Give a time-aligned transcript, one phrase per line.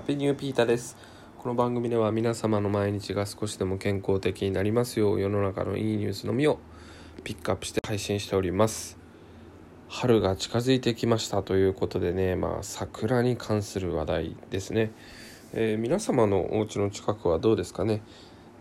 [0.00, 0.96] ハッピーニューピーターです。
[1.36, 6.58] この番組では皆様の毎日が少しでも健康的になりますよう世の中のいいニュースのみを
[7.22, 8.96] ピックアップして配信しております。
[9.90, 14.90] 春が近づいてきましたということでねまあ桜に関する話題ですね、
[15.52, 18.00] えー、皆様のお家の近くはどうですかね？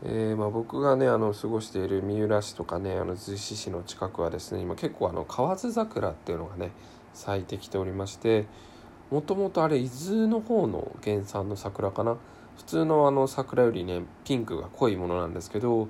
[0.03, 6.71] えー、まあ、僕がねあの過ごしている三浦市とかねあの逗子市の近くはですね今結構あの河津桜っていうのがね
[7.13, 8.45] 咲いてきておりまして
[9.11, 12.17] もともとあれ伊豆の方の原産の桜かな？
[12.57, 15.87] 普通のあの桜よりねピンクが濃いものなんですけど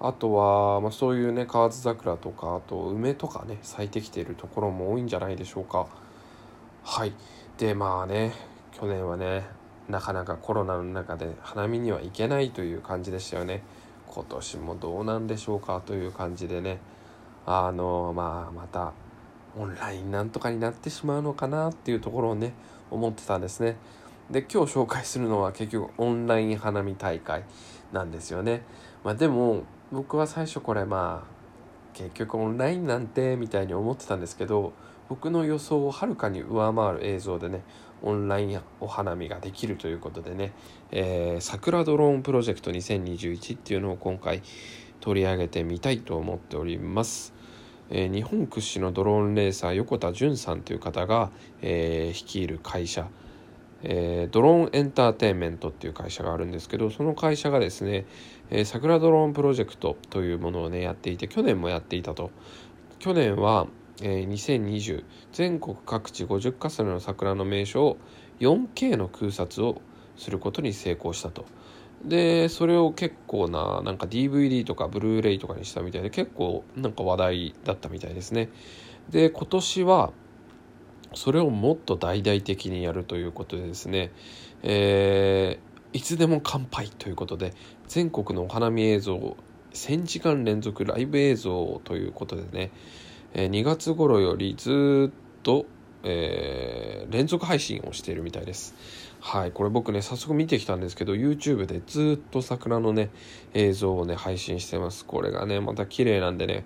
[0.00, 5.86] あとは、まあ、そういうね河津桜とかあと梅とかね咲いてきているところも多いんじゃないでしょうか。
[6.84, 7.12] はい。
[7.58, 8.32] でまあね
[8.72, 9.44] 去年はね
[9.88, 13.62] なかなかコロナの中で花見には行けないという感じでしたよね。
[14.06, 16.78] 今年もどうなんでしょうかという感じでね。
[17.44, 18.92] あのまあまた
[19.56, 22.54] オンラインなんとかになってしまうのかなっていうところをね
[22.90, 23.76] 思ってたんですね
[24.30, 27.44] で今日紹介するのは結局オンライン花見大会
[27.92, 28.62] なんですよね、
[29.04, 31.32] まあ、でも僕は最初これまあ
[31.92, 34.72] 結局オンラインなんてみたいに思ってたんですけど
[35.08, 37.62] 僕の予想をはるかに上回る映像でね
[38.02, 40.52] オンラインお花見ができるということでね、
[40.90, 44.42] えー、桜ドローンプロジェクト2021っていうのを今回
[45.00, 47.41] 取り上げてみたいと思っております。
[47.94, 53.06] え、日本屈指のドローンレーサー横田淳さんという方が、えー、率いる会社、
[53.82, 58.06] えー、ドローンエンターテインメントっていう会社があるんですけどその会社がですね、
[58.50, 62.30] え桜ドローンプロジェクトというものをねやっていて去年もやっていたと
[62.98, 63.66] 去年は、
[64.00, 67.96] え2020全国各地50か所の桜の名所を
[68.40, 69.82] 4K の空撮を
[70.16, 71.44] することに成功したと。
[72.04, 78.48] でそれを結構ななんか DVD とかブルーレイとかにしたみたいで結構なんか話題だったみたいですね。
[79.10, 80.12] で今年は
[81.14, 84.10] それをもっと大々的にやるということでですね、
[84.62, 87.52] えー、いつでも乾杯ということで
[87.86, 89.36] 全国のお花見映像
[89.74, 92.70] 1000時間連続ライブ映像ということでね、
[93.34, 95.66] えー、2月頃よりずっと、
[96.04, 98.74] えー、連続配信をしているみたいです。
[99.20, 103.10] はいこれ僕ね早速見てきたんですけど YouTube でずっと桜のね
[103.54, 105.04] 映像をね配信してます。
[105.04, 106.64] これがねまた綺麗なんでね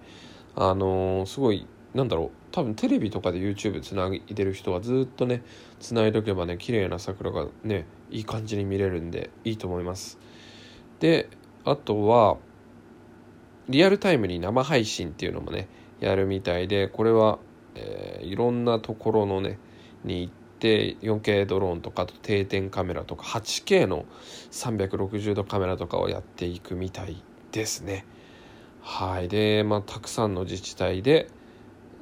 [0.55, 5.43] あのー、すごいなんだろう多分テレビとかで YouTube つないでる人はずっとね
[5.81, 10.19] つないでおけばね綺麗な桜がねいい感じに見れるんでいいと思います。
[11.01, 11.29] で
[11.65, 12.39] あとは
[13.69, 15.69] リアルタイムに生配信っていうのもね
[16.01, 17.39] やるみたいでこれは、
[17.77, 19.59] えー、いろんなところのね
[20.05, 24.07] に行って 4K ドローンとかと定点カメラとか 8K の
[24.51, 27.23] 360度カメラとかをやっていくみたい
[27.53, 28.05] ですね。
[28.81, 31.29] はいで、まあ、たくさんの自治体で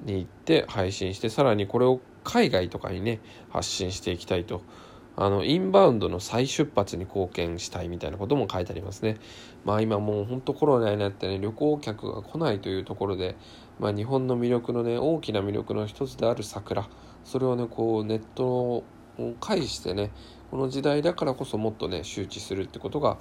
[0.05, 3.21] に行って配信してさらにこれを海外とかにね
[3.51, 4.63] 発信していきたいと
[5.17, 9.19] あのインバウンドの再出発に貢献したいみたいなことも書いてありますね。
[9.65, 13.37] まあ今もうほんとコロナになってね旅行客が来ないというところで、
[13.79, 16.89] まあ、日本の魅力のね大きな魅力の一つである桜。
[17.25, 18.85] それをねこうネットを
[19.41, 20.11] 介してね
[20.51, 23.17] この時代だからこそもっとね周知するってことが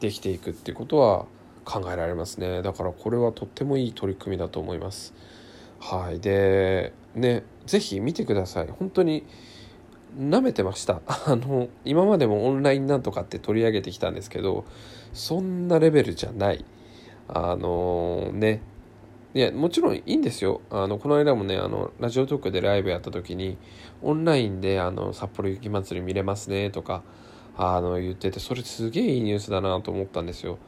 [0.00, 1.26] できていくってことは
[1.64, 2.62] 考えられますね。
[2.62, 5.14] だからこれはとってもいい取り組みだと思います。
[5.78, 6.20] はい。
[6.20, 8.68] でね是非見てください。
[8.68, 9.24] 本当に
[10.18, 14.64] 舐めてました あの今までもオンラインなんとかって取り上げてきたんですけど
[15.12, 16.64] そんなレベルじゃない
[17.28, 18.62] あのね
[19.34, 20.60] いや、もちろんいいんですよ。
[20.70, 23.58] あの、この間もね、あの、ラジオトークでライブやった時に、
[24.00, 27.02] オンラインで、あの、札幌雪まつり見れますね、とか、
[27.56, 30.58] あの、言ってて、それすげえいいニュースだなと思ったんですよ。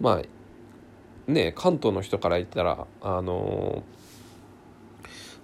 [0.00, 3.84] まあ、ね、関東の人から言ったら、あの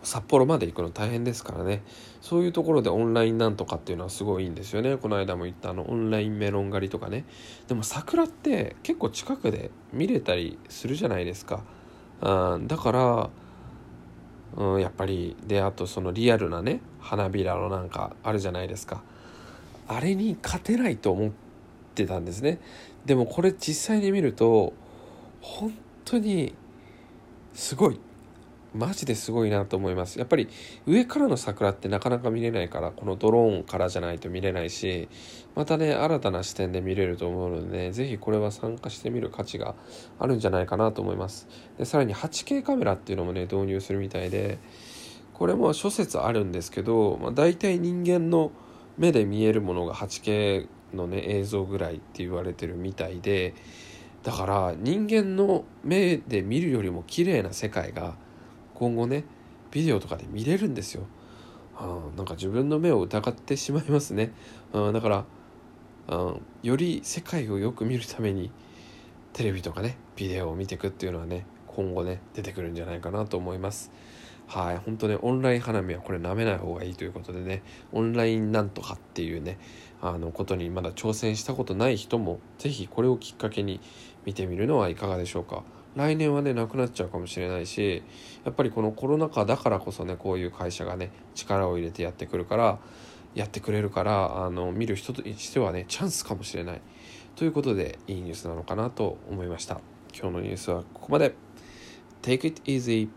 [0.05, 1.83] 札幌まで行くの大変ですからね。
[2.21, 4.97] そういうところでオンラインなんとかっていうのはすごいいいんですよね。
[4.97, 7.25] この間も言ったあのオンラインメロン狩りとかね。
[7.69, 11.65] でも桜って結構近くで見れたりするじゃないですか。
[12.21, 13.31] うん、だから、
[14.57, 19.03] うん、やっぱりであとそのリアルなね花びらのなんかあるじゃないですか。
[19.89, 21.31] あれに勝てないと思っ
[21.95, 22.61] てたんですね。
[23.05, 24.73] でもこれ実際に見ると
[25.41, 25.75] 本
[26.05, 26.55] 当に
[27.53, 28.01] すごい。
[28.75, 30.19] マジですごいなと思います。
[30.19, 30.49] やっぱり
[30.87, 35.09] 上からの桜ってなかなか見れないからこのドローンからじゃないと見れないし
[35.55, 39.75] またね新たな視点で見れると思うのでね是非これは参加してみる価値が
[40.19, 41.49] あるんじゃないかなと思います。
[41.79, 44.59] でさらに 8K カメラっていうのもね導入するみたいで
[45.35, 48.53] これも諸説あるんですけど、まあ、大体人間の
[48.99, 53.55] 目で見えるものが 8K のね映像ぐらいって言われてるみたいで
[54.23, 58.17] だから人間の目で見るよりも綺麗な世界が
[58.75, 59.25] 今後ね
[59.71, 61.05] ビデオとかで見れるんですよ、
[61.81, 64.33] うん、なんか自分の目を疑ってしまいますね、
[64.73, 65.25] うん、だから
[66.09, 68.51] うん、より世界をよく見るために
[69.33, 73.91] テレビとかねビデオを見ていくっていうのはね今後ね出てくるんじゃないかなと思います。
[74.47, 77.63] はい本当ねオンライン花見はこれ舐めない方がいいということでね
[77.93, 79.59] オンラインなんとかっていうね
[80.03, 83.81] あのことにまだ挑戦したことない人も是非これをきっかけに
[84.27, 85.63] 見てみるのはいかがでしょうか。
[85.97, 88.03] 来年はねなくなっちゃうかもしれないし
[88.45, 92.79] やっぱりこのコロナ禍だからこそねこういう会社がね力を入れてやってくるから
[93.35, 96.81] やってくれるからあの見る人としてはねチャンスかもしれない。
[97.37, 99.81] ということでいいニュースなのかなと思いました。
[100.17, 101.35] 今日のニュースはここまで。
[102.23, 103.09] Take it easy.